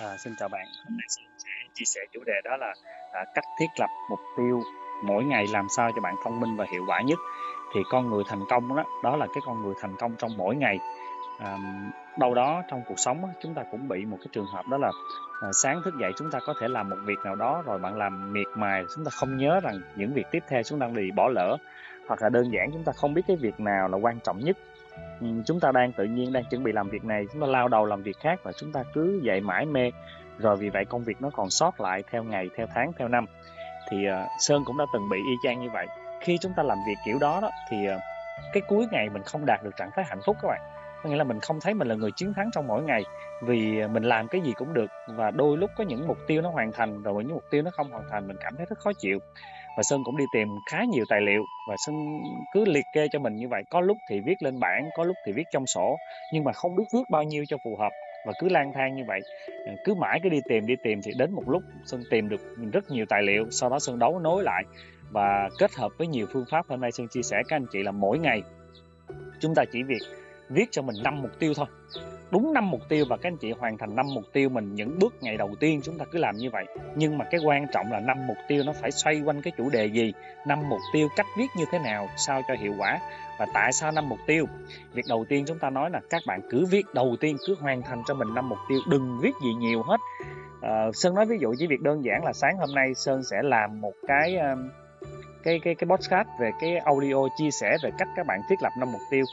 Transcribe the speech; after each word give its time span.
À, 0.00 0.16
xin 0.16 0.34
chào 0.38 0.48
bạn. 0.48 0.66
Hôm 0.84 0.96
nay 0.96 1.06
xin 1.08 1.24
sẽ 1.38 1.50
chia 1.74 1.84
sẻ 1.84 2.00
chủ 2.12 2.20
đề 2.26 2.32
đó 2.44 2.56
là 2.56 2.74
à, 3.12 3.24
cách 3.34 3.44
thiết 3.58 3.66
lập 3.76 3.88
mục 4.10 4.20
tiêu 4.36 4.62
mỗi 5.04 5.24
ngày 5.24 5.46
làm 5.52 5.66
sao 5.76 5.90
cho 5.94 6.00
bạn 6.00 6.14
thông 6.24 6.40
minh 6.40 6.56
và 6.56 6.66
hiệu 6.72 6.84
quả 6.88 7.00
nhất. 7.02 7.18
Thì 7.74 7.80
con 7.90 8.10
người 8.10 8.24
thành 8.28 8.44
công 8.50 8.76
đó, 8.76 8.84
đó 9.04 9.16
là 9.16 9.26
cái 9.26 9.42
con 9.46 9.62
người 9.62 9.74
thành 9.80 9.96
công 9.96 10.16
trong 10.18 10.36
mỗi 10.36 10.56
ngày. 10.56 10.78
À, 11.38 11.58
đâu 12.18 12.34
đó 12.34 12.62
trong 12.70 12.82
cuộc 12.88 12.98
sống 12.98 13.22
đó, 13.22 13.28
chúng 13.42 13.54
ta 13.54 13.62
cũng 13.70 13.88
bị 13.88 14.04
một 14.04 14.16
cái 14.20 14.26
trường 14.32 14.46
hợp 14.46 14.66
đó 14.68 14.78
là 14.78 14.90
à, 15.42 15.48
sáng 15.52 15.82
thức 15.84 15.94
dậy 16.00 16.12
chúng 16.18 16.30
ta 16.30 16.38
có 16.46 16.54
thể 16.60 16.68
làm 16.68 16.90
một 16.90 16.96
việc 17.04 17.18
nào 17.24 17.34
đó 17.34 17.62
rồi 17.66 17.78
bạn 17.78 17.98
làm 17.98 18.32
miệt 18.32 18.46
mài 18.56 18.84
chúng 18.94 19.04
ta 19.04 19.10
không 19.10 19.36
nhớ 19.36 19.60
rằng 19.62 19.80
những 19.96 20.12
việc 20.12 20.26
tiếp 20.30 20.44
theo 20.48 20.62
chúng 20.62 20.80
ta 20.80 20.86
bị 20.86 21.10
bỏ 21.10 21.28
lỡ 21.28 21.56
hoặc 22.08 22.22
là 22.22 22.28
đơn 22.28 22.52
giản 22.52 22.70
chúng 22.72 22.84
ta 22.84 22.92
không 22.92 23.14
biết 23.14 23.22
cái 23.26 23.36
việc 23.36 23.60
nào 23.60 23.88
là 23.88 23.96
quan 23.96 24.20
trọng 24.20 24.40
nhất 24.40 24.56
Ừ, 25.20 25.26
chúng 25.46 25.60
ta 25.60 25.72
đang 25.72 25.92
tự 25.92 26.04
nhiên 26.04 26.32
đang 26.32 26.44
chuẩn 26.50 26.62
bị 26.62 26.72
làm 26.72 26.88
việc 26.88 27.04
này 27.04 27.26
chúng 27.32 27.40
ta 27.40 27.46
lao 27.46 27.68
đầu 27.68 27.86
làm 27.86 28.02
việc 28.02 28.16
khác 28.20 28.40
và 28.42 28.52
chúng 28.52 28.72
ta 28.72 28.82
cứ 28.94 29.20
dậy 29.22 29.40
mãi 29.40 29.66
mê. 29.66 29.90
Rồi 30.38 30.56
vì 30.56 30.70
vậy 30.70 30.84
công 30.84 31.04
việc 31.04 31.16
nó 31.20 31.30
còn 31.30 31.50
sót 31.50 31.80
lại 31.80 32.02
theo 32.10 32.24
ngày 32.24 32.48
theo 32.56 32.66
tháng 32.74 32.92
theo 32.98 33.08
năm. 33.08 33.26
Thì 33.90 33.96
uh, 34.08 34.28
sơn 34.38 34.62
cũng 34.66 34.78
đã 34.78 34.84
từng 34.92 35.08
bị 35.08 35.16
y 35.16 35.34
chang 35.44 35.60
như 35.60 35.70
vậy. 35.70 35.86
Khi 36.20 36.38
chúng 36.40 36.52
ta 36.56 36.62
làm 36.62 36.78
việc 36.86 36.96
kiểu 37.06 37.18
đó, 37.18 37.38
đó 37.42 37.50
thì 37.70 37.76
uh, 37.88 38.00
cái 38.52 38.62
cuối 38.68 38.86
ngày 38.92 39.08
mình 39.08 39.22
không 39.22 39.46
đạt 39.46 39.62
được 39.64 39.76
trạng 39.76 39.90
thái 39.94 40.04
hạnh 40.08 40.20
phúc 40.26 40.36
các 40.42 40.48
bạn. 40.48 40.60
Có 41.02 41.10
nghĩa 41.10 41.16
là 41.16 41.24
mình 41.24 41.40
không 41.40 41.60
thấy 41.60 41.74
mình 41.74 41.88
là 41.88 41.94
người 41.94 42.10
chiến 42.16 42.34
thắng 42.34 42.50
trong 42.52 42.66
mỗi 42.66 42.82
ngày 42.82 43.04
vì 43.42 43.80
ờ, 43.80 43.88
mình 43.88 44.02
làm 44.02 44.28
cái 44.28 44.40
gì 44.40 44.52
cũng 44.56 44.74
được 44.74 44.90
và 45.06 45.30
đôi 45.30 45.56
lúc 45.56 45.70
có 45.76 45.84
những 45.84 46.06
mục 46.06 46.18
tiêu 46.26 46.42
nó 46.42 46.50
hoàn 46.50 46.72
thành 46.72 47.02
rồi 47.02 47.24
những 47.24 47.34
mục 47.34 47.44
tiêu 47.50 47.62
nó 47.62 47.70
không 47.70 47.90
hoàn 47.90 48.04
thành 48.10 48.28
mình 48.28 48.36
cảm 48.40 48.56
thấy 48.56 48.66
rất 48.66 48.78
khó 48.78 48.92
chịu 48.92 49.18
và 49.76 49.82
sơn 49.82 50.04
cũng 50.04 50.16
đi 50.16 50.24
tìm 50.32 50.48
khá 50.66 50.84
nhiều 50.84 51.04
tài 51.08 51.20
liệu 51.20 51.44
và 51.68 51.76
sơn 51.78 51.94
cứ 52.52 52.64
liệt 52.64 52.84
kê 52.92 53.08
cho 53.08 53.18
mình 53.18 53.36
như 53.36 53.48
vậy. 53.48 53.62
Có 53.70 53.80
lúc 53.80 53.96
thì 54.08 54.20
viết 54.20 54.42
lên 54.42 54.60
bảng, 54.60 54.88
có 54.96 55.04
lúc 55.04 55.16
thì 55.26 55.32
viết 55.32 55.44
trong 55.50 55.66
sổ, 55.66 55.96
nhưng 56.32 56.44
mà 56.44 56.52
không 56.52 56.76
biết 56.76 56.84
viết 56.92 57.10
bao 57.10 57.22
nhiêu 57.22 57.44
cho 57.48 57.56
phù 57.64 57.76
hợp 57.76 57.92
và 58.26 58.32
cứ 58.38 58.48
lang 58.48 58.72
thang 58.74 58.96
như 58.96 59.02
vậy. 59.06 59.20
Ờ, 59.66 59.72
cứ 59.84 59.94
mãi 59.94 60.20
cứ 60.22 60.28
đi 60.28 60.40
tìm 60.48 60.66
đi 60.66 60.76
tìm 60.82 61.02
thì 61.02 61.12
đến 61.18 61.32
một 61.32 61.48
lúc 61.48 61.62
sơn 61.86 62.02
tìm 62.10 62.28
được 62.28 62.40
rất 62.72 62.90
nhiều 62.90 63.06
tài 63.08 63.22
liệu, 63.22 63.50
sau 63.50 63.70
đó 63.70 63.78
sơn 63.78 63.98
đấu 63.98 64.18
nối 64.18 64.42
lại 64.42 64.64
và 65.10 65.48
kết 65.58 65.70
hợp 65.74 65.92
với 65.98 66.06
nhiều 66.06 66.26
phương 66.32 66.44
pháp. 66.50 66.66
Hôm 66.68 66.80
nay 66.80 66.92
sơn 66.92 67.08
chia 67.08 67.22
sẻ 67.22 67.42
các 67.48 67.56
anh 67.56 67.66
chị 67.72 67.82
là 67.82 67.90
mỗi 67.90 68.18
ngày 68.18 68.42
chúng 69.40 69.54
ta 69.54 69.64
chỉ 69.72 69.82
việc 69.82 70.02
viết 70.48 70.64
cho 70.70 70.82
mình 70.82 70.96
năm 71.04 71.22
mục 71.22 71.30
tiêu 71.38 71.52
thôi 71.56 71.66
đúng 72.30 72.52
năm 72.52 72.70
mục 72.70 72.80
tiêu 72.88 73.04
và 73.08 73.16
các 73.16 73.28
anh 73.28 73.36
chị 73.36 73.52
hoàn 73.52 73.78
thành 73.78 73.96
năm 73.96 74.06
mục 74.14 74.24
tiêu 74.32 74.48
mình 74.48 74.74
những 74.74 74.98
bước 74.98 75.14
ngày 75.20 75.36
đầu 75.36 75.50
tiên 75.60 75.80
chúng 75.84 75.98
ta 75.98 76.04
cứ 76.12 76.18
làm 76.18 76.36
như 76.36 76.50
vậy. 76.50 76.64
Nhưng 76.94 77.18
mà 77.18 77.24
cái 77.24 77.40
quan 77.44 77.66
trọng 77.72 77.92
là 77.92 78.00
năm 78.00 78.26
mục 78.26 78.36
tiêu 78.48 78.62
nó 78.66 78.72
phải 78.72 78.90
xoay 78.90 79.22
quanh 79.24 79.42
cái 79.42 79.52
chủ 79.56 79.70
đề 79.70 79.86
gì? 79.86 80.12
Năm 80.46 80.68
mục 80.68 80.80
tiêu 80.92 81.08
cách 81.16 81.26
viết 81.36 81.46
như 81.56 81.64
thế 81.70 81.78
nào 81.78 82.08
sao 82.16 82.42
cho 82.48 82.54
hiệu 82.54 82.74
quả? 82.78 82.98
Và 83.38 83.46
tại 83.54 83.72
sao 83.72 83.92
năm 83.92 84.08
mục 84.08 84.18
tiêu? 84.26 84.46
Việc 84.92 85.04
đầu 85.08 85.24
tiên 85.28 85.44
chúng 85.46 85.58
ta 85.58 85.70
nói 85.70 85.90
là 85.90 86.00
các 86.10 86.22
bạn 86.26 86.40
cứ 86.50 86.66
viết 86.66 86.86
đầu 86.94 87.16
tiên 87.20 87.36
cứ 87.46 87.56
hoàn 87.60 87.82
thành 87.82 88.02
cho 88.06 88.14
mình 88.14 88.34
năm 88.34 88.48
mục 88.48 88.58
tiêu 88.68 88.78
đừng 88.88 89.18
viết 89.22 89.32
gì 89.44 89.54
nhiều 89.54 89.82
hết. 89.82 89.96
À, 90.60 90.86
sơn 90.94 91.14
nói 91.14 91.26
ví 91.26 91.38
dụ 91.40 91.54
chỉ 91.58 91.66
việc 91.66 91.80
đơn 91.80 92.04
giản 92.04 92.24
là 92.24 92.32
sáng 92.32 92.56
hôm 92.56 92.74
nay 92.74 92.94
sơn 92.94 93.22
sẽ 93.24 93.36
làm 93.42 93.80
một 93.80 93.92
cái 94.06 94.36
ờ, 94.36 94.56
cái 95.42 95.60
cái 95.64 95.74
cái 95.74 95.88
podcast 95.88 96.28
về 96.40 96.50
cái 96.60 96.76
audio 96.76 97.28
chia 97.36 97.50
sẻ 97.50 97.76
về 97.82 97.90
cách 97.98 98.08
các 98.16 98.26
bạn 98.26 98.40
thiết 98.50 98.62
lập 98.62 98.72
năm 98.78 98.92
mục 98.92 99.00
tiêu. 99.10 99.24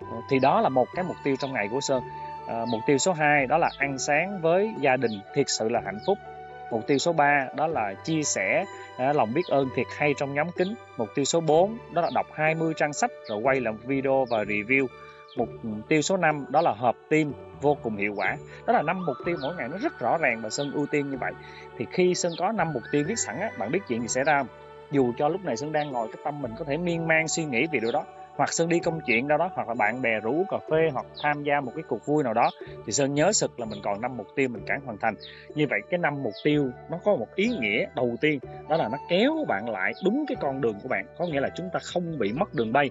Ờ, 0.00 0.16
thì 0.30 0.38
đó 0.38 0.60
là 0.60 0.68
một 0.68 0.86
cái 0.94 1.04
mục 1.04 1.16
tiêu 1.24 1.36
trong 1.36 1.52
ngày 1.52 1.68
của 1.70 1.80
sơn 1.80 2.02
à, 2.50 2.64
mục 2.68 2.80
tiêu 2.86 2.98
số 2.98 3.12
2 3.12 3.46
đó 3.46 3.58
là 3.58 3.70
ăn 3.78 3.98
sáng 3.98 4.40
với 4.40 4.70
gia 4.80 4.96
đình 4.96 5.12
thiệt 5.34 5.46
sự 5.48 5.68
là 5.68 5.80
hạnh 5.84 5.98
phúc. 6.06 6.18
Mục 6.70 6.86
tiêu 6.86 6.98
số 6.98 7.12
3 7.12 7.48
đó 7.56 7.66
là 7.66 7.94
chia 8.04 8.22
sẻ 8.22 8.64
à, 8.98 9.12
lòng 9.12 9.34
biết 9.34 9.46
ơn 9.48 9.68
thiệt 9.76 9.86
hay 9.98 10.14
trong 10.18 10.34
nhóm 10.34 10.50
kính. 10.56 10.74
Mục 10.96 11.08
tiêu 11.14 11.24
số 11.24 11.40
4 11.40 11.78
đó 11.92 12.02
là 12.02 12.10
đọc 12.14 12.26
20 12.34 12.74
trang 12.76 12.92
sách 12.92 13.10
rồi 13.28 13.40
quay 13.42 13.60
làm 13.60 13.76
video 13.76 14.24
và 14.30 14.44
review. 14.44 14.86
Mục 15.36 15.48
tiêu 15.88 16.02
số 16.02 16.16
5 16.16 16.46
đó 16.48 16.60
là 16.60 16.72
hợp 16.72 16.94
team 17.10 17.32
vô 17.60 17.76
cùng 17.82 17.96
hiệu 17.96 18.14
quả. 18.16 18.36
Đó 18.66 18.72
là 18.72 18.82
năm 18.82 19.06
mục 19.06 19.16
tiêu 19.24 19.36
mỗi 19.42 19.54
ngày 19.56 19.68
nó 19.68 19.76
rất 19.78 19.98
rõ 19.98 20.18
ràng 20.18 20.40
và 20.42 20.50
sơn 20.50 20.72
ưu 20.72 20.86
tiên 20.86 21.10
như 21.10 21.16
vậy. 21.16 21.32
Thì 21.78 21.86
khi 21.92 22.14
sơn 22.14 22.32
có 22.38 22.52
năm 22.52 22.72
mục 22.72 22.82
tiêu 22.92 23.04
viết 23.06 23.18
sẵn 23.18 23.40
á, 23.40 23.50
bạn 23.58 23.72
biết 23.72 23.80
chuyện 23.88 24.02
gì 24.02 24.08
xảy 24.08 24.24
ra 24.24 24.38
không? 24.38 24.48
Dù 24.90 25.12
cho 25.18 25.28
lúc 25.28 25.44
này 25.44 25.56
sơn 25.56 25.72
đang 25.72 25.92
ngồi 25.92 26.08
cái 26.12 26.22
tâm 26.24 26.42
mình 26.42 26.52
có 26.58 26.64
thể 26.64 26.76
miên 26.76 27.08
man 27.08 27.28
suy 27.28 27.44
nghĩ 27.44 27.66
về 27.72 27.80
điều 27.80 27.92
đó 27.92 28.04
hoặc 28.40 28.52
sơn 28.52 28.68
đi 28.68 28.78
công 28.78 29.00
chuyện 29.06 29.28
đâu 29.28 29.38
đó, 29.38 29.50
hoặc 29.54 29.68
là 29.68 29.74
bạn 29.74 30.02
bè 30.02 30.20
rủ 30.20 30.44
cà 30.50 30.56
phê 30.70 30.90
hoặc 30.92 31.06
tham 31.22 31.42
gia 31.42 31.60
một 31.60 31.72
cái 31.74 31.82
cuộc 31.88 32.06
vui 32.06 32.24
nào 32.24 32.34
đó, 32.34 32.50
thì 32.86 32.92
sơn 32.92 33.14
nhớ 33.14 33.32
sực 33.32 33.60
là 33.60 33.66
mình 33.66 33.78
còn 33.84 34.00
năm 34.00 34.16
mục 34.16 34.26
tiêu 34.36 34.48
mình 34.48 34.62
cản 34.66 34.80
hoàn 34.84 34.98
thành. 34.98 35.14
Như 35.54 35.66
vậy 35.70 35.80
cái 35.90 35.98
năm 35.98 36.22
mục 36.22 36.32
tiêu 36.44 36.70
nó 36.90 36.98
có 37.04 37.16
một 37.16 37.26
ý 37.34 37.48
nghĩa 37.60 37.86
đầu 37.96 38.16
tiên, 38.20 38.38
đó 38.68 38.76
là 38.76 38.88
nó 38.88 38.98
kéo 39.08 39.44
bạn 39.48 39.70
lại 39.70 39.92
đúng 40.04 40.24
cái 40.28 40.36
con 40.40 40.60
đường 40.60 40.78
của 40.82 40.88
bạn. 40.88 41.06
Có 41.18 41.26
nghĩa 41.26 41.40
là 41.40 41.48
chúng 41.56 41.68
ta 41.72 41.78
không 41.82 42.18
bị 42.18 42.32
mất 42.32 42.54
đường 42.54 42.72
bay. 42.72 42.90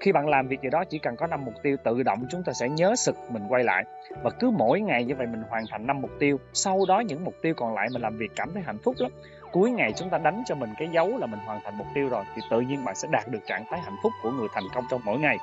Khi 0.00 0.12
bạn 0.12 0.28
làm 0.28 0.48
việc 0.48 0.60
gì 0.62 0.70
đó, 0.70 0.84
chỉ 0.90 0.98
cần 0.98 1.16
có 1.16 1.26
năm 1.26 1.44
mục 1.44 1.54
tiêu 1.62 1.76
tự 1.84 2.02
động, 2.02 2.26
chúng 2.30 2.42
ta 2.42 2.52
sẽ 2.52 2.68
nhớ 2.68 2.94
sực 2.96 3.16
mình 3.30 3.42
quay 3.48 3.64
lại. 3.64 3.84
Và 4.22 4.30
cứ 4.30 4.50
mỗi 4.50 4.80
ngày 4.80 5.04
như 5.04 5.14
vậy 5.14 5.26
mình 5.26 5.42
hoàn 5.48 5.64
thành 5.70 5.86
năm 5.86 6.00
mục 6.00 6.10
tiêu, 6.18 6.40
sau 6.52 6.80
đó 6.88 7.00
những 7.00 7.24
mục 7.24 7.34
tiêu 7.42 7.54
còn 7.56 7.74
lại 7.74 7.88
mình 7.92 8.02
làm 8.02 8.16
việc 8.16 8.30
cảm 8.36 8.50
thấy 8.54 8.62
hạnh 8.62 8.78
phúc 8.78 8.94
lắm 8.98 9.12
cuối 9.52 9.70
ngày 9.70 9.92
chúng 9.96 10.10
ta 10.10 10.18
đánh 10.18 10.42
cho 10.46 10.54
mình 10.54 10.74
cái 10.78 10.88
dấu 10.88 11.18
là 11.18 11.26
mình 11.26 11.40
hoàn 11.46 11.60
thành 11.64 11.78
mục 11.78 11.86
tiêu 11.94 12.08
rồi, 12.08 12.24
thì 12.34 12.42
tự 12.50 12.60
nhiên 12.60 12.84
bạn 12.84 12.94
sẽ 12.94 13.08
đạt 13.12 13.28
được 13.28 13.46
trạng 13.46 13.64
thái 13.70 13.80
hạnh 13.80 13.96
phúc 14.02 14.12
của 14.22 14.30
người 14.30 14.48
thành 14.52 14.64
công 14.74 14.84
trong 14.90 15.00
mỗi 15.04 15.18
ngày 15.18 15.36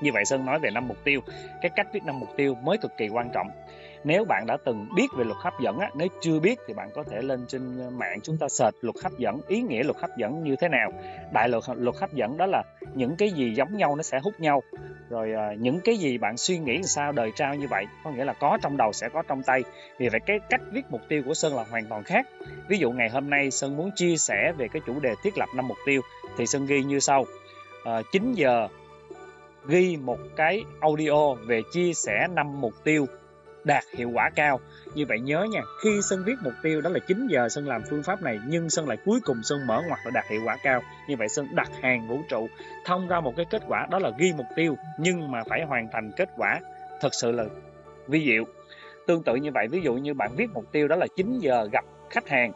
như 0.00 0.12
vậy 0.12 0.24
sơn 0.24 0.46
nói 0.46 0.58
về 0.58 0.70
năm 0.70 0.88
mục 0.88 0.96
tiêu 1.04 1.20
cái 1.62 1.70
cách 1.76 1.86
viết 1.92 2.00
năm 2.04 2.20
mục 2.20 2.28
tiêu 2.36 2.54
mới 2.54 2.78
cực 2.78 2.96
kỳ 2.96 3.08
quan 3.08 3.30
trọng. 3.34 3.50
Nếu 4.04 4.24
bạn 4.24 4.44
đã 4.46 4.56
từng 4.64 4.88
biết 4.96 5.06
về 5.16 5.24
luật 5.24 5.38
hấp 5.40 5.60
dẫn 5.60 5.78
á, 5.78 5.90
nếu 5.94 6.08
chưa 6.20 6.40
biết 6.40 6.58
thì 6.66 6.74
bạn 6.74 6.90
có 6.94 7.02
thể 7.02 7.22
lên 7.22 7.44
trên 7.48 7.78
ờ, 7.78 7.90
mạng 7.90 8.18
chúng 8.22 8.36
ta 8.36 8.48
search 8.48 8.74
luật 8.80 8.96
hấp 9.02 9.12
dẫn 9.18 9.40
ý 9.48 9.60
nghĩa 9.60 9.82
luật 9.82 9.96
hấp 9.96 10.16
dẫn 10.16 10.44
như 10.44 10.56
thế 10.56 10.68
nào. 10.68 10.92
Đại 11.32 11.48
luật 11.48 11.64
luật 11.76 11.96
hấp 11.96 12.12
dẫn 12.12 12.36
đó 12.36 12.46
là 12.46 12.62
những 12.94 13.16
cái 13.16 13.30
gì 13.30 13.54
giống 13.54 13.76
nhau 13.76 13.96
nó 13.96 14.02
sẽ 14.02 14.18
hút 14.22 14.40
nhau. 14.40 14.62
Rồi 15.08 15.32
à, 15.32 15.50
những 15.58 15.80
cái 15.80 15.96
gì 15.96 16.18
bạn 16.18 16.36
suy 16.36 16.58
nghĩ 16.58 16.82
sao 16.82 17.12
đời 17.12 17.32
trao 17.36 17.54
như 17.54 17.66
vậy 17.68 17.84
có 18.04 18.10
nghĩa 18.10 18.24
là 18.24 18.32
có 18.32 18.58
trong 18.62 18.76
đầu 18.76 18.92
sẽ 18.92 19.08
có 19.08 19.22
trong 19.28 19.42
tay. 19.42 19.62
Vì 19.98 20.08
vậy 20.08 20.20
cái 20.26 20.38
cách 20.50 20.60
viết 20.72 20.82
mục 20.90 21.00
tiêu 21.08 21.22
của 21.26 21.34
sơn 21.34 21.56
là 21.56 21.64
hoàn 21.70 21.86
toàn 21.86 22.04
khác. 22.04 22.26
Ví 22.68 22.78
dụ 22.78 22.90
ngày 22.90 23.08
hôm 23.08 23.30
nay 23.30 23.50
sơn 23.50 23.76
muốn 23.76 23.90
chia 23.94 24.16
sẻ 24.16 24.52
về 24.56 24.68
cái 24.68 24.82
chủ 24.86 25.00
đề 25.00 25.14
thiết 25.22 25.38
lập 25.38 25.48
năm 25.56 25.68
mục 25.68 25.78
tiêu 25.86 26.00
thì 26.38 26.46
sơn 26.46 26.66
ghi 26.66 26.82
như 26.82 27.00
sau. 27.00 27.24
Ờ, 27.84 27.96
à, 27.96 28.02
9 28.12 28.32
giờ 28.32 28.68
ghi 29.68 29.96
một 29.96 30.18
cái 30.36 30.64
audio 30.80 31.34
về 31.34 31.62
chia 31.72 31.92
sẻ 31.94 32.26
năm 32.34 32.60
mục 32.60 32.74
tiêu 32.84 33.06
đạt 33.64 33.84
hiệu 33.96 34.10
quả 34.14 34.30
cao. 34.34 34.60
Như 34.94 35.04
vậy 35.08 35.20
nhớ 35.20 35.46
nha, 35.50 35.62
khi 35.82 36.02
Sơn 36.02 36.24
viết 36.26 36.34
mục 36.42 36.52
tiêu 36.62 36.80
đó 36.80 36.90
là 36.90 36.98
9 36.98 37.26
giờ 37.26 37.48
Sơn 37.48 37.68
làm 37.68 37.82
phương 37.90 38.02
pháp 38.02 38.22
này, 38.22 38.38
nhưng 38.48 38.70
Sơn 38.70 38.88
lại 38.88 38.98
cuối 39.04 39.20
cùng 39.24 39.42
Sơn 39.42 39.66
mở 39.66 39.82
ngoặt 39.88 39.98
là 40.04 40.10
đạt 40.10 40.24
hiệu 40.30 40.40
quả 40.44 40.56
cao. 40.62 40.80
Như 41.08 41.16
vậy 41.16 41.28
Sơn 41.28 41.46
đặt 41.54 41.70
hàng 41.82 42.08
vũ 42.08 42.20
trụ, 42.28 42.48
thông 42.84 43.08
ra 43.08 43.20
một 43.20 43.32
cái 43.36 43.46
kết 43.50 43.62
quả 43.68 43.86
đó 43.90 43.98
là 43.98 44.10
ghi 44.18 44.32
mục 44.36 44.46
tiêu, 44.56 44.76
nhưng 44.98 45.30
mà 45.30 45.42
phải 45.48 45.64
hoàn 45.64 45.88
thành 45.92 46.10
kết 46.16 46.28
quả 46.36 46.60
thật 47.00 47.14
sự 47.14 47.32
là 47.32 47.44
vi 48.08 48.24
diệu. 48.26 48.44
Tương 49.06 49.22
tự 49.22 49.34
như 49.34 49.50
vậy, 49.54 49.68
ví 49.68 49.80
dụ 49.80 49.94
như 49.94 50.14
bạn 50.14 50.30
viết 50.36 50.50
mục 50.54 50.72
tiêu 50.72 50.88
đó 50.88 50.96
là 50.96 51.06
9 51.16 51.38
giờ 51.38 51.68
gặp 51.72 51.84
khách 52.10 52.28
hàng, 52.28 52.52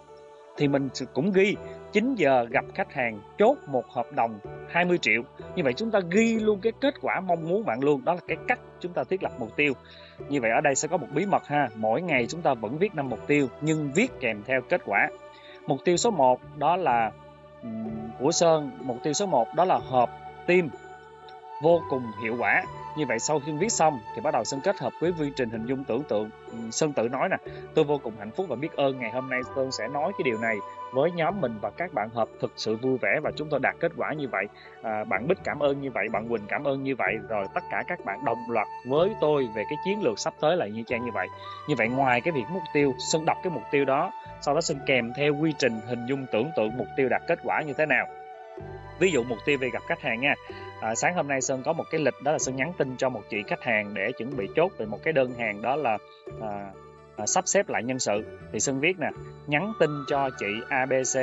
thì 0.57 0.69
mình 0.69 0.89
cũng 1.15 1.33
ghi 1.33 1.57
9 1.93 2.15
giờ 2.15 2.47
gặp 2.51 2.65
khách 2.75 2.93
hàng, 2.93 3.21
chốt 3.39 3.57
một 3.67 3.85
hợp 3.89 4.13
đồng 4.13 4.39
20 4.69 4.99
triệu. 4.99 5.23
Như 5.57 5.63
vậy 5.63 5.73
chúng 5.73 5.91
ta 5.91 6.01
ghi 6.11 6.35
luôn 6.35 6.61
cái 6.61 6.73
kết 6.81 6.95
quả 7.01 7.21
mong 7.21 7.49
muốn 7.49 7.65
bạn 7.65 7.81
luôn. 7.81 8.05
Đó 8.05 8.15
là 8.15 8.21
cái 8.29 8.37
cách 8.49 8.59
chúng 8.81 8.93
ta 8.93 9.05
thiết 9.05 9.23
lập 9.23 9.33
mục 9.39 9.57
tiêu. 9.57 9.73
Như 10.29 10.41
vậy 10.41 10.51
ở 10.51 10.61
đây 10.61 10.75
sẽ 10.75 10.89
có 10.89 10.97
một 10.97 11.07
bí 11.15 11.27
mật 11.27 11.47
ha. 11.47 11.69
Mỗi 11.77 12.03
ngày 12.03 12.27
chúng 12.27 12.43
ta 12.43 12.55
vẫn 12.55 12.79
viết 12.79 12.95
năm 12.95 13.09
mục 13.09 13.27
tiêu, 13.27 13.49
nhưng 13.61 13.93
viết 13.95 14.21
kèm 14.21 14.43
theo 14.47 14.61
kết 14.69 14.81
quả. 14.85 15.09
Mục 15.67 15.79
tiêu 15.85 15.97
số 15.97 16.11
1 16.11 16.41
đó 16.57 16.77
là 16.77 17.11
của 18.19 18.33
Sơn. 18.33 18.71
Mục 18.81 18.97
tiêu 19.03 19.13
số 19.13 19.27
1 19.27 19.49
đó 19.57 19.65
là 19.65 19.79
hợp 19.79 20.11
team 20.47 20.69
vô 21.63 21.83
cùng 21.89 22.03
hiệu 22.23 22.37
quả. 22.39 22.63
Như 22.97 23.07
vậy 23.07 23.19
sau 23.19 23.41
khi 23.47 23.53
viết 23.53 23.73
xong 23.73 24.01
thì 24.15 24.21
bắt 24.21 24.31
đầu 24.31 24.45
Sơn 24.45 24.61
kết 24.65 24.79
hợp 24.79 24.93
với 25.01 25.13
quy 25.21 25.33
trình 25.37 25.51
hình 25.51 25.67
dung 25.67 25.85
tưởng 25.85 26.03
tượng. 26.03 26.31
Ừ, 26.47 26.59
Sơn 26.71 26.93
tự 26.93 27.09
nói 27.09 27.29
nè 27.29 27.37
tôi 27.75 27.85
vô 27.85 27.99
cùng 27.99 28.13
hạnh 28.19 28.31
phúc 28.31 28.47
và 28.49 28.57
biết 28.57 28.73
ơn 28.77 28.99
ngày 28.99 29.11
hôm 29.11 29.31
nay 29.31 29.41
Sơn 29.57 29.73
sẽ 29.73 29.89
nói 29.89 30.13
cái 30.19 30.23
điều 30.25 30.39
này 30.39 30.57
với 30.93 31.11
nhóm 31.11 31.41
mình 31.41 31.59
và 31.61 31.71
các 31.71 31.95
bạn 31.95 32.09
hợp 32.15 32.29
thực 32.41 32.53
sự 32.57 32.77
vui 32.77 32.99
vẻ 32.99 33.21
và 33.23 33.31
chúng 33.37 33.49
tôi 33.51 33.61
đạt 33.63 33.75
kết 33.81 33.93
quả 33.97 34.13
như 34.13 34.29
vậy. 34.29 34.45
À, 34.83 35.05
bạn 35.05 35.29
Bích 35.29 35.39
cảm 35.45 35.59
ơn 35.59 35.81
như 35.81 35.91
vậy 35.91 36.09
bạn 36.13 36.29
Quỳnh 36.29 36.47
cảm 36.49 36.65
ơn 36.65 36.85
như 36.85 36.95
vậy 36.97 37.15
rồi 37.29 37.47
tất 37.55 37.65
cả 37.71 37.83
các 37.89 38.05
bạn 38.05 38.25
đồng 38.25 38.51
loạt 38.51 38.67
với 38.87 39.15
tôi 39.21 39.49
về 39.55 39.65
cái 39.71 39.79
chiến 39.85 40.03
lược 40.03 40.19
sắp 40.19 40.35
tới 40.41 40.57
là 40.57 40.67
như 40.67 40.83
trang 40.87 41.05
như 41.05 41.11
vậy. 41.15 41.27
Như 41.69 41.75
vậy 41.79 41.89
ngoài 41.89 42.21
cái 42.21 42.33
việc 42.33 42.45
mục 42.51 42.63
tiêu 42.73 42.95
Sơn 42.99 43.25
đọc 43.25 43.37
cái 43.43 43.51
mục 43.51 43.65
tiêu 43.71 43.85
đó 43.85 44.13
sau 44.41 44.55
đó 44.55 44.61
Sơn 44.61 44.79
kèm 44.87 45.13
theo 45.17 45.35
quy 45.35 45.55
trình 45.59 45.81
hình 45.87 46.07
dung 46.07 46.27
tưởng 46.33 46.51
tượng 46.57 46.77
mục 46.77 46.87
tiêu 46.97 47.09
đạt 47.09 47.23
kết 47.29 47.39
quả 47.45 47.63
như 47.63 47.73
thế 47.73 47.87
nào 47.87 48.07
ví 48.99 49.11
dụ 49.11 49.25
mục 49.25 49.39
tiêu 49.45 49.59
về 49.61 49.71
gặp 49.73 49.83
khách 49.89 50.01
hàng 50.01 50.21
nha. 50.21 50.35
À, 50.81 50.95
sáng 50.95 51.15
hôm 51.15 51.29
nay 51.29 51.41
sơn 51.41 51.63
có 51.65 51.73
một 51.73 51.85
cái 51.91 52.01
lịch 52.01 52.15
đó 52.23 52.33
là 52.33 52.39
sơn 52.39 52.57
nhắn 52.57 52.73
tin 52.79 52.97
cho 52.97 53.09
một 53.09 53.23
chị 53.31 53.43
khách 53.47 53.63
hàng 53.63 53.95
để 53.95 54.13
chuẩn 54.13 54.37
bị 54.37 54.49
chốt 54.57 54.73
về 54.79 54.87
một 54.87 54.99
cái 55.03 55.13
đơn 55.13 55.35
hàng 55.39 55.63
đó 55.63 55.77
là 55.77 55.99
à, 56.41 56.71
à, 57.17 57.27
sắp 57.27 57.49
xếp 57.49 57.69
lại 57.69 57.83
nhân 57.85 57.99
sự. 57.99 58.39
Thì 58.53 58.61
sơn 58.61 58.81
viết 58.81 58.99
nè 58.99 59.11
nhắn 59.47 59.73
tin 59.81 59.91
cho 60.09 60.31
chị 60.39 60.47
abc 60.69 61.19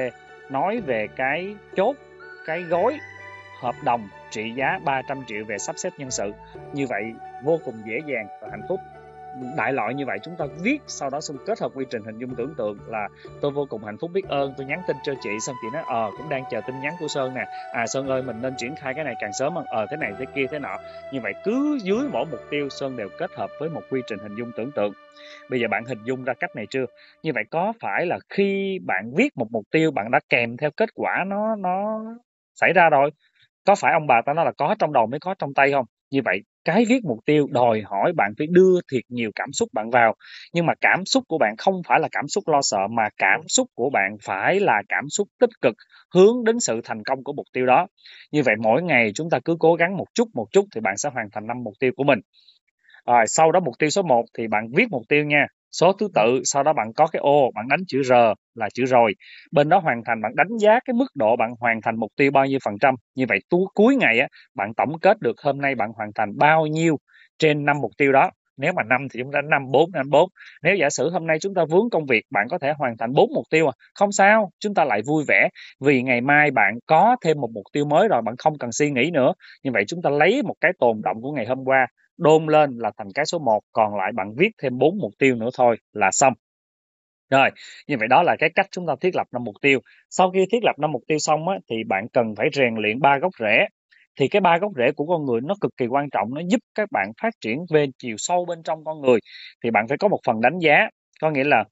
nói 0.49 0.81
về 0.85 1.07
cái 1.15 1.55
chốt 1.75 1.95
cái 2.45 2.61
gói 2.61 2.99
hợp 3.61 3.75
đồng 3.83 4.09
trị 4.31 4.51
giá 4.55 4.79
300 4.85 5.23
triệu 5.27 5.45
về 5.45 5.57
sắp 5.57 5.77
xếp 5.77 5.93
nhân 5.97 6.11
sự. 6.11 6.31
Như 6.73 6.87
vậy 6.87 7.03
vô 7.43 7.59
cùng 7.65 7.75
dễ 7.85 7.99
dàng 8.05 8.27
và 8.41 8.47
hạnh 8.51 8.61
phúc 8.69 8.79
đại 9.57 9.73
loại 9.73 9.93
như 9.93 10.05
vậy, 10.05 10.17
chúng 10.23 10.35
ta 10.35 10.45
viết, 10.61 10.81
sau 10.87 11.09
đó 11.09 11.21
xong 11.21 11.37
kết 11.45 11.59
hợp 11.59 11.71
quy 11.75 11.85
trình 11.89 12.03
hình 12.03 12.17
dung 12.17 12.35
tưởng 12.35 12.53
tượng 12.57 12.77
là 12.87 13.07
tôi 13.41 13.51
vô 13.51 13.65
cùng 13.69 13.83
hạnh 13.83 13.97
phúc 13.97 14.11
biết 14.13 14.25
ơn, 14.27 14.53
tôi 14.57 14.65
nhắn 14.65 14.81
tin 14.87 14.97
cho 15.03 15.13
chị, 15.21 15.29
xong 15.39 15.55
chị 15.61 15.67
nói 15.73 15.83
ờ 15.87 16.11
cũng 16.17 16.29
đang 16.29 16.43
chờ 16.51 16.61
tin 16.67 16.79
nhắn 16.81 16.93
của 16.99 17.07
sơn 17.07 17.33
nè. 17.33 17.45
À 17.73 17.87
sơn 17.87 18.07
ơi, 18.07 18.23
mình 18.23 18.41
nên 18.41 18.53
triển 18.57 18.75
khai 18.75 18.93
cái 18.93 19.03
này 19.03 19.15
càng 19.21 19.33
sớm 19.33 19.55
hơn. 19.55 19.65
Ờ 19.65 19.85
thế 19.91 19.97
này 19.97 20.13
thế 20.19 20.25
kia 20.35 20.45
thế 20.51 20.59
nọ. 20.59 20.77
Như 21.13 21.19
vậy 21.23 21.33
cứ 21.43 21.79
dưới 21.83 21.99
mỗi 22.11 22.25
mục 22.31 22.39
tiêu, 22.49 22.69
sơn 22.69 22.97
đều 22.97 23.09
kết 23.17 23.31
hợp 23.35 23.49
với 23.59 23.69
một 23.69 23.81
quy 23.89 24.01
trình 24.07 24.19
hình 24.19 24.35
dung 24.35 24.51
tưởng 24.57 24.71
tượng. 24.71 24.93
Bây 25.49 25.59
giờ 25.59 25.67
bạn 25.67 25.85
hình 25.85 25.99
dung 26.05 26.23
ra 26.23 26.33
cách 26.33 26.55
này 26.55 26.65
chưa? 26.69 26.85
Như 27.23 27.31
vậy 27.35 27.43
có 27.51 27.73
phải 27.81 28.05
là 28.05 28.19
khi 28.29 28.79
bạn 28.85 29.11
viết 29.15 29.37
một 29.37 29.47
mục 29.51 29.63
tiêu, 29.71 29.91
bạn 29.91 30.11
đã 30.11 30.19
kèm 30.29 30.57
theo 30.57 30.71
kết 30.77 30.89
quả 30.95 31.23
nó 31.27 31.55
nó 31.55 32.01
xảy 32.55 32.73
ra 32.73 32.89
rồi? 32.89 33.11
Có 33.65 33.75
phải 33.75 33.93
ông 33.93 34.07
bà 34.07 34.21
ta 34.25 34.33
nói 34.33 34.45
là 34.45 34.51
có 34.57 34.75
trong 34.79 34.93
đầu 34.93 35.07
mới 35.07 35.19
có 35.19 35.35
trong 35.39 35.53
tay 35.53 35.71
không? 35.71 35.85
Như 36.15 36.21
vậy 36.25 36.39
cái 36.65 36.85
viết 36.89 37.05
mục 37.05 37.19
tiêu 37.25 37.47
đòi 37.51 37.81
hỏi 37.85 38.13
bạn 38.17 38.31
phải 38.37 38.47
đưa 38.51 38.79
thiệt 38.91 39.03
nhiều 39.09 39.31
cảm 39.35 39.53
xúc 39.53 39.69
bạn 39.73 39.89
vào. 39.89 40.15
Nhưng 40.53 40.65
mà 40.65 40.73
cảm 40.81 41.05
xúc 41.05 41.23
của 41.27 41.37
bạn 41.37 41.55
không 41.57 41.81
phải 41.87 41.99
là 41.99 42.07
cảm 42.11 42.27
xúc 42.27 42.47
lo 42.47 42.61
sợ 42.61 42.79
mà 42.91 43.09
cảm 43.17 43.41
xúc 43.47 43.67
của 43.75 43.89
bạn 43.93 44.17
phải 44.23 44.59
là 44.59 44.83
cảm 44.89 45.09
xúc 45.09 45.27
tích 45.39 45.49
cực 45.61 45.75
hướng 46.15 46.43
đến 46.45 46.59
sự 46.59 46.81
thành 46.85 47.03
công 47.03 47.23
của 47.23 47.33
mục 47.33 47.47
tiêu 47.53 47.65
đó. 47.65 47.87
Như 48.31 48.43
vậy 48.43 48.55
mỗi 48.63 48.83
ngày 48.83 49.11
chúng 49.15 49.29
ta 49.29 49.39
cứ 49.45 49.57
cố 49.59 49.75
gắng 49.75 49.97
một 49.97 50.07
chút 50.15 50.29
một 50.35 50.47
chút 50.51 50.65
thì 50.75 50.81
bạn 50.81 50.97
sẽ 50.97 51.09
hoàn 51.13 51.27
thành 51.33 51.47
năm 51.47 51.63
mục 51.63 51.73
tiêu 51.79 51.91
của 51.97 52.03
mình. 52.03 52.19
Rồi 53.07 53.27
sau 53.27 53.51
đó 53.51 53.59
mục 53.59 53.75
tiêu 53.79 53.89
số 53.89 54.03
1 54.03 54.25
thì 54.37 54.47
bạn 54.47 54.67
viết 54.75 54.85
mục 54.91 55.03
tiêu 55.09 55.25
nha 55.25 55.47
số 55.79 55.93
thứ 55.93 56.07
tự, 56.15 56.41
sau 56.43 56.63
đó 56.63 56.73
bạn 56.73 56.93
có 56.95 57.07
cái 57.07 57.19
ô, 57.19 57.51
bạn 57.55 57.67
đánh 57.67 57.79
chữ 57.87 58.03
r 58.03 58.11
là 58.55 58.69
chữ 58.73 58.85
rồi. 58.85 59.13
Bên 59.51 59.69
đó 59.69 59.79
hoàn 59.79 60.01
thành, 60.05 60.21
bạn 60.21 60.31
đánh 60.35 60.57
giá 60.59 60.79
cái 60.85 60.93
mức 60.93 61.07
độ 61.15 61.35
bạn 61.35 61.51
hoàn 61.59 61.81
thành 61.81 61.95
mục 61.99 62.11
tiêu 62.17 62.31
bao 62.31 62.45
nhiêu 62.45 62.59
phần 62.65 62.75
trăm. 62.81 62.95
Như 63.15 63.25
vậy 63.29 63.39
tu, 63.49 63.67
cuối 63.73 63.95
ngày 63.95 64.19
á, 64.19 64.27
bạn 64.55 64.73
tổng 64.73 64.99
kết 65.01 65.17
được 65.21 65.35
hôm 65.43 65.61
nay 65.61 65.75
bạn 65.75 65.89
hoàn 65.95 66.09
thành 66.15 66.37
bao 66.37 66.65
nhiêu 66.65 66.97
trên 67.39 67.65
năm 67.65 67.77
mục 67.81 67.91
tiêu 67.97 68.11
đó. 68.11 68.29
Nếu 68.57 68.73
mà 68.73 68.83
năm 68.83 69.07
thì 69.13 69.19
chúng 69.23 69.31
ta 69.31 69.41
năm 69.41 69.61
bốn 69.71 69.91
năm 69.93 70.09
bốn. 70.09 70.29
Nếu 70.63 70.75
giả 70.75 70.89
sử 70.89 71.09
hôm 71.09 71.27
nay 71.27 71.37
chúng 71.41 71.53
ta 71.53 71.61
vướng 71.69 71.89
công 71.91 72.05
việc, 72.05 72.23
bạn 72.31 72.47
có 72.49 72.57
thể 72.57 72.73
hoàn 72.77 72.97
thành 72.97 73.13
bốn 73.13 73.29
mục 73.35 73.45
tiêu 73.49 73.67
à. 73.67 73.73
Không 73.95 74.11
sao, 74.11 74.49
chúng 74.59 74.73
ta 74.73 74.85
lại 74.85 75.01
vui 75.07 75.23
vẻ. 75.27 75.49
Vì 75.81 76.01
ngày 76.01 76.21
mai 76.21 76.51
bạn 76.51 76.73
có 76.85 77.15
thêm 77.23 77.41
một 77.41 77.49
mục 77.53 77.63
tiêu 77.73 77.85
mới 77.85 78.07
rồi, 78.07 78.21
bạn 78.21 78.35
không 78.37 78.57
cần 78.57 78.71
suy 78.71 78.91
nghĩ 78.91 79.09
nữa. 79.13 79.33
Như 79.63 79.71
vậy 79.71 79.83
chúng 79.87 80.01
ta 80.01 80.09
lấy 80.09 80.43
một 80.43 80.55
cái 80.61 80.71
tồn 80.79 81.01
động 81.03 81.21
của 81.21 81.31
ngày 81.31 81.45
hôm 81.45 81.63
qua 81.65 81.87
đôn 82.17 82.45
lên 82.47 82.77
là 82.77 82.91
thành 82.97 83.07
cái 83.15 83.25
số 83.25 83.39
1 83.39 83.61
còn 83.71 83.95
lại 83.95 84.11
bạn 84.15 84.33
viết 84.37 84.49
thêm 84.61 84.77
bốn 84.77 84.97
mục 84.97 85.11
tiêu 85.19 85.35
nữa 85.35 85.49
thôi 85.57 85.77
là 85.93 86.11
xong. 86.11 86.33
Rồi 87.31 87.49
như 87.87 87.97
vậy 87.99 88.07
đó 88.07 88.23
là 88.23 88.35
cái 88.39 88.49
cách 88.55 88.67
chúng 88.71 88.87
ta 88.87 88.93
thiết 89.01 89.15
lập 89.15 89.27
năm 89.33 89.43
mục 89.43 89.55
tiêu. 89.61 89.79
Sau 90.09 90.31
khi 90.31 90.45
thiết 90.51 90.63
lập 90.63 90.75
năm 90.79 90.91
mục 90.91 91.03
tiêu 91.07 91.19
xong 91.19 91.47
á, 91.49 91.57
thì 91.69 91.75
bạn 91.89 92.07
cần 92.13 92.35
phải 92.37 92.47
rèn 92.53 92.75
luyện 92.75 92.99
ba 93.01 93.17
gốc 93.17 93.31
rễ. 93.39 93.65
Thì 94.19 94.27
cái 94.27 94.41
ba 94.41 94.57
gốc 94.57 94.71
rễ 94.77 94.91
của 94.95 95.05
con 95.05 95.25
người 95.25 95.41
nó 95.41 95.55
cực 95.61 95.71
kỳ 95.77 95.87
quan 95.87 96.09
trọng 96.09 96.33
nó 96.33 96.41
giúp 96.49 96.59
các 96.75 96.89
bạn 96.91 97.11
phát 97.21 97.33
triển 97.41 97.59
về 97.73 97.87
chiều 97.99 98.15
sâu 98.19 98.45
bên 98.45 98.63
trong 98.63 98.85
con 98.85 99.01
người. 99.01 99.19
Thì 99.63 99.71
bạn 99.71 99.87
phải 99.87 99.97
có 99.97 100.07
một 100.07 100.19
phần 100.27 100.41
đánh 100.41 100.59
giá 100.59 100.89
có 101.21 101.31
nghĩa 101.31 101.43
là 101.43 101.63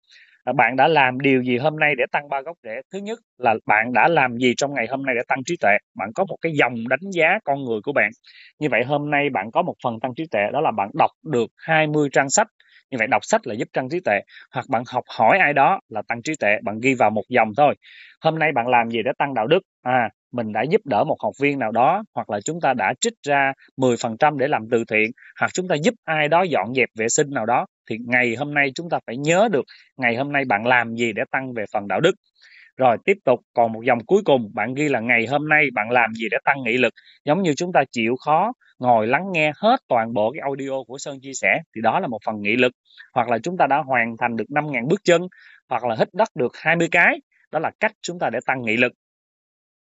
À, 0.43 0.53
bạn 0.53 0.75
đã 0.75 0.87
làm 0.87 1.19
điều 1.19 1.41
gì 1.43 1.57
hôm 1.57 1.79
nay 1.79 1.95
để 1.97 2.03
tăng 2.11 2.29
ba 2.29 2.41
gốc 2.41 2.57
rễ? 2.63 2.81
Thứ 2.93 2.99
nhất 2.99 3.19
là 3.37 3.55
bạn 3.65 3.93
đã 3.93 4.07
làm 4.07 4.37
gì 4.37 4.53
trong 4.57 4.73
ngày 4.73 4.87
hôm 4.89 5.03
nay 5.05 5.15
để 5.15 5.21
tăng 5.27 5.43
trí 5.45 5.55
tuệ? 5.59 5.77
Bạn 5.95 6.09
có 6.15 6.25
một 6.29 6.37
cái 6.41 6.51
dòng 6.59 6.73
đánh 6.89 7.11
giá 7.13 7.39
con 7.43 7.63
người 7.63 7.79
của 7.83 7.91
bạn. 7.93 8.09
Như 8.59 8.67
vậy 8.71 8.83
hôm 8.83 9.09
nay 9.11 9.29
bạn 9.29 9.51
có 9.51 9.61
một 9.61 9.75
phần 9.83 9.99
tăng 9.99 10.13
trí 10.15 10.23
tuệ, 10.31 10.41
đó 10.53 10.61
là 10.61 10.71
bạn 10.71 10.89
đọc 10.99 11.11
được 11.31 11.47
20 11.57 12.09
trang 12.11 12.29
sách. 12.29 12.47
Như 12.91 12.97
vậy 12.97 13.07
đọc 13.07 13.25
sách 13.25 13.47
là 13.47 13.53
giúp 13.55 13.67
tăng 13.73 13.89
trí 13.89 13.99
tuệ. 13.99 14.19
Hoặc 14.53 14.65
bạn 14.69 14.83
học 14.87 15.03
hỏi 15.17 15.37
ai 15.39 15.53
đó 15.53 15.79
là 15.89 16.01
tăng 16.07 16.21
trí 16.21 16.33
tuệ, 16.39 16.57
bạn 16.63 16.79
ghi 16.79 16.93
vào 16.93 17.09
một 17.09 17.23
dòng 17.29 17.49
thôi. 17.57 17.75
Hôm 18.21 18.39
nay 18.39 18.51
bạn 18.51 18.67
làm 18.67 18.89
gì 18.89 18.99
để 19.05 19.11
tăng 19.17 19.33
đạo 19.33 19.47
đức? 19.47 19.59
À 19.81 20.09
mình 20.31 20.51
đã 20.53 20.61
giúp 20.69 20.81
đỡ 20.85 21.03
một 21.03 21.17
học 21.23 21.33
viên 21.41 21.59
nào 21.59 21.71
đó, 21.71 22.03
hoặc 22.15 22.29
là 22.29 22.39
chúng 22.45 22.61
ta 22.61 22.73
đã 22.73 22.93
trích 23.01 23.13
ra 23.27 23.53
10% 23.77 24.37
để 24.37 24.47
làm 24.47 24.61
từ 24.71 24.83
thiện, 24.91 25.11
hoặc 25.39 25.51
chúng 25.53 25.67
ta 25.67 25.75
giúp 25.83 25.93
ai 26.03 26.27
đó 26.27 26.41
dọn 26.43 26.73
dẹp 26.73 26.89
vệ 26.97 27.09
sinh 27.09 27.27
nào 27.31 27.45
đó 27.45 27.65
thì 27.89 27.97
ngày 28.07 28.35
hôm 28.35 28.53
nay 28.53 28.71
chúng 28.75 28.89
ta 28.89 28.99
phải 29.07 29.17
nhớ 29.17 29.49
được 29.51 29.63
ngày 29.97 30.15
hôm 30.15 30.31
nay 30.31 30.45
bạn 30.45 30.65
làm 30.65 30.95
gì 30.95 31.13
để 31.13 31.23
tăng 31.31 31.53
về 31.53 31.65
phần 31.73 31.87
đạo 31.87 31.99
đức. 32.01 32.15
Rồi 32.77 32.97
tiếp 33.05 33.17
tục, 33.25 33.39
còn 33.53 33.71
một 33.73 33.81
dòng 33.83 33.99
cuối 34.05 34.21
cùng, 34.25 34.51
bạn 34.53 34.73
ghi 34.73 34.89
là 34.89 34.99
ngày 34.99 35.25
hôm 35.27 35.49
nay 35.49 35.67
bạn 35.73 35.91
làm 35.91 36.13
gì 36.13 36.25
để 36.31 36.37
tăng 36.45 36.63
nghị 36.63 36.77
lực. 36.77 36.93
Giống 37.25 37.41
như 37.41 37.53
chúng 37.57 37.71
ta 37.73 37.83
chịu 37.91 38.15
khó 38.25 38.53
ngồi 38.79 39.07
lắng 39.07 39.23
nghe 39.33 39.51
hết 39.55 39.77
toàn 39.87 40.13
bộ 40.13 40.31
cái 40.31 40.39
audio 40.39 40.83
của 40.87 40.97
Sơn 40.97 41.19
chia 41.21 41.33
sẻ, 41.33 41.59
thì 41.75 41.81
đó 41.81 41.99
là 41.99 42.07
một 42.07 42.19
phần 42.25 42.41
nghị 42.41 42.55
lực. 42.55 42.71
Hoặc 43.13 43.29
là 43.29 43.37
chúng 43.43 43.57
ta 43.57 43.67
đã 43.67 43.77
hoàn 43.77 44.15
thành 44.17 44.35
được 44.35 44.49
5.000 44.49 44.87
bước 44.87 45.01
chân, 45.03 45.21
hoặc 45.69 45.83
là 45.83 45.95
hít 45.99 46.07
đất 46.13 46.27
được 46.35 46.51
20 46.57 46.87
cái, 46.91 47.19
đó 47.51 47.59
là 47.59 47.71
cách 47.79 47.91
chúng 48.01 48.19
ta 48.19 48.29
để 48.29 48.39
tăng 48.45 48.61
nghị 48.61 48.77
lực 48.77 48.93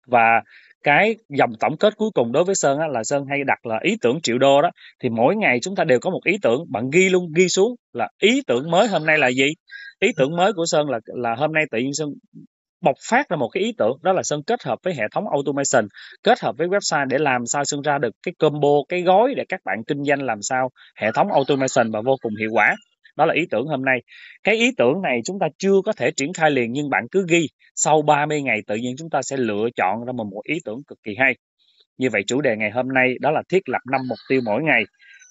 và 0.07 0.41
cái 0.83 1.15
dòng 1.29 1.53
tổng 1.59 1.77
kết 1.77 1.97
cuối 1.97 2.09
cùng 2.13 2.31
đối 2.31 2.43
với 2.43 2.55
Sơn 2.55 2.79
á, 2.79 2.87
là 2.87 3.03
Sơn 3.03 3.25
hay 3.29 3.39
đặt 3.47 3.65
là 3.65 3.79
ý 3.83 3.97
tưởng 4.01 4.21
triệu 4.21 4.37
đô 4.37 4.61
đó 4.61 4.71
thì 5.03 5.09
mỗi 5.09 5.35
ngày 5.35 5.59
chúng 5.61 5.75
ta 5.75 5.83
đều 5.83 5.99
có 5.99 6.09
một 6.09 6.21
ý 6.25 6.37
tưởng 6.41 6.63
bạn 6.69 6.89
ghi 6.89 7.09
luôn 7.09 7.31
ghi 7.35 7.49
xuống 7.49 7.75
là 7.93 8.07
ý 8.21 8.41
tưởng 8.47 8.71
mới 8.71 8.87
hôm 8.87 9.05
nay 9.05 9.17
là 9.17 9.27
gì? 9.27 9.47
Ý 9.99 10.09
tưởng 10.17 10.35
mới 10.35 10.53
của 10.53 10.65
Sơn 10.65 10.89
là 10.89 10.99
là 11.05 11.35
hôm 11.35 11.51
nay 11.53 11.63
tự 11.71 11.77
nhiên 11.79 11.93
Sơn 11.93 12.09
bộc 12.81 12.95
phát 13.09 13.29
ra 13.29 13.37
một 13.37 13.49
cái 13.49 13.63
ý 13.63 13.73
tưởng 13.77 13.97
đó 14.03 14.13
là 14.13 14.23
Sơn 14.23 14.41
kết 14.47 14.63
hợp 14.63 14.79
với 14.83 14.93
hệ 14.93 15.03
thống 15.11 15.23
automation 15.27 15.87
kết 16.23 16.39
hợp 16.41 16.55
với 16.57 16.67
website 16.67 17.07
để 17.07 17.17
làm 17.17 17.45
sao 17.45 17.65
Sơn 17.65 17.81
ra 17.81 17.97
được 17.97 18.15
cái 18.23 18.33
combo 18.39 18.69
cái 18.89 19.01
gói 19.01 19.33
để 19.37 19.43
các 19.49 19.59
bạn 19.65 19.83
kinh 19.87 20.03
doanh 20.03 20.21
làm 20.23 20.41
sao 20.41 20.69
hệ 20.95 21.11
thống 21.11 21.31
automation 21.31 21.91
và 21.91 22.01
vô 22.01 22.15
cùng 22.21 22.35
hiệu 22.35 22.49
quả 22.53 22.75
đó 23.15 23.25
là 23.25 23.33
ý 23.33 23.41
tưởng 23.51 23.67
hôm 23.67 23.85
nay. 23.85 23.99
Cái 24.43 24.55
ý 24.55 24.71
tưởng 24.77 25.01
này 25.01 25.19
chúng 25.25 25.39
ta 25.39 25.47
chưa 25.57 25.81
có 25.85 25.93
thể 25.93 26.11
triển 26.11 26.33
khai 26.33 26.51
liền 26.51 26.71
nhưng 26.71 26.89
bạn 26.89 27.07
cứ 27.11 27.25
ghi 27.29 27.47
sau 27.75 28.01
30 28.01 28.41
ngày 28.41 28.59
tự 28.67 28.75
nhiên 28.75 28.95
chúng 28.97 29.09
ta 29.09 29.21
sẽ 29.21 29.37
lựa 29.37 29.67
chọn 29.75 30.05
ra 30.05 30.11
một, 30.11 30.23
một 30.23 30.41
ý 30.43 30.57
tưởng 30.65 30.83
cực 30.87 30.97
kỳ 31.03 31.15
hay. 31.19 31.35
Như 31.97 32.09
vậy 32.11 32.21
chủ 32.27 32.41
đề 32.41 32.55
ngày 32.57 32.71
hôm 32.71 32.87
nay 32.87 33.15
đó 33.21 33.31
là 33.31 33.41
thiết 33.49 33.69
lập 33.69 33.81
năm 33.91 34.01
mục 34.09 34.17
tiêu 34.29 34.41
mỗi 34.45 34.63
ngày 34.63 34.83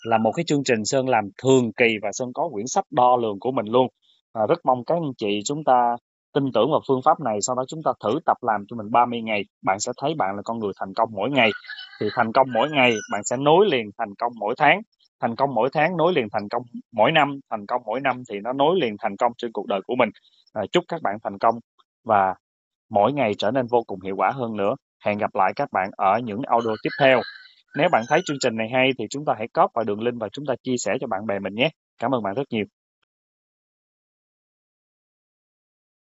là 0.03 0.19
một 0.19 0.32
cái 0.32 0.44
chương 0.44 0.65
trình 0.65 0.85
Sơn 0.85 1.09
làm 1.09 1.25
thường 1.43 1.73
kỳ 1.73 1.99
và 2.03 2.09
Sơn 2.12 2.29
có 2.35 2.49
quyển 2.53 2.67
sách 2.67 2.85
đo 2.91 3.17
lường 3.17 3.41
của 3.41 3.53
mình 3.53 3.67
luôn. 3.67 3.87
À, 4.33 4.43
rất 4.49 4.59
mong 4.65 4.85
các 4.85 4.94
anh 4.94 5.12
chị 5.19 5.41
chúng 5.44 5.65
ta 5.65 5.97
tin 6.35 6.53
tưởng 6.55 6.71
vào 6.71 6.81
phương 6.88 7.00
pháp 7.05 7.21
này 7.21 7.38
sau 7.41 7.56
đó 7.56 7.65
chúng 7.69 7.83
ta 7.85 7.93
thử 8.05 8.19
tập 8.26 8.37
làm 8.43 8.65
cho 8.69 8.76
mình 8.76 8.91
30 8.91 9.21
ngày. 9.23 9.44
Bạn 9.62 9.81
sẽ 9.81 9.93
thấy 10.00 10.15
bạn 10.19 10.37
là 10.37 10.43
con 10.44 10.59
người 10.59 10.73
thành 10.81 10.94
công 10.94 11.09
mỗi 11.12 11.31
ngày. 11.31 11.50
Thì 12.00 12.06
thành 12.17 12.33
công 12.33 12.47
mỗi 12.55 12.71
ngày 12.71 12.94
bạn 13.12 13.25
sẽ 13.25 13.37
nối 13.37 13.67
liền 13.71 13.91
thành 13.99 14.15
công 14.19 14.33
mỗi 14.41 14.55
tháng 14.59 14.81
thành 15.21 15.37
công 15.37 15.55
mỗi 15.55 15.69
tháng 15.73 15.97
nối 15.97 16.13
liền 16.13 16.27
thành 16.33 16.49
công 16.49 16.63
mỗi 16.93 17.13
năm 17.13 17.41
thành 17.51 17.67
công 17.67 17.83
mỗi 17.85 18.01
năm 18.01 18.23
thì 18.31 18.41
nó 18.41 18.53
nối 18.53 18.81
liền 18.81 18.97
thành 18.99 19.17
công 19.17 19.33
trên 19.39 19.53
cuộc 19.53 19.67
đời 19.67 19.81
của 19.87 19.95
mình. 19.99 20.09
À, 20.53 20.63
chúc 20.73 20.85
các 20.89 21.03
bạn 21.03 21.17
thành 21.23 21.39
công 21.39 21.55
và 22.05 22.35
mỗi 22.91 23.13
ngày 23.13 23.35
trở 23.39 23.51
nên 23.51 23.67
vô 23.67 23.83
cùng 23.87 24.01
hiệu 24.01 24.17
quả 24.17 24.31
hơn 24.31 24.57
nữa. 24.57 24.75
Hẹn 25.05 25.19
gặp 25.19 25.35
lại 25.35 25.53
các 25.57 25.69
bạn 25.73 25.91
ở 25.97 26.19
những 26.25 26.43
audio 26.47 26.71
tiếp 26.83 26.91
theo. 27.01 27.21
Nếu 27.79 27.89
bạn 27.93 28.05
thấy 28.09 28.21
chương 28.25 28.37
trình 28.41 28.57
này 28.57 28.69
hay 28.73 28.91
thì 28.99 29.05
chúng 29.11 29.25
ta 29.25 29.35
hãy 29.39 29.49
copy 29.49 29.71
vào 29.75 29.85
đường 29.85 30.03
link 30.03 30.21
và 30.21 30.29
chúng 30.33 30.47
ta 30.47 30.55
chia 30.63 30.77
sẻ 30.79 30.93
cho 31.01 31.07
bạn 31.07 31.27
bè 31.27 31.39
mình 31.39 31.55
nhé. 31.55 31.71
Cảm 31.99 32.15
ơn 32.15 32.23
bạn 32.23 32.35
rất 32.35 32.45
nhiều. 32.51 32.65